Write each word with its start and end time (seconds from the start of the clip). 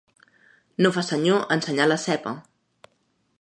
No 0.85 0.91
fa 0.95 1.03
senyor 1.09 1.45
ensenyar 1.57 1.87
la 1.91 1.99
ceba. 2.07 2.33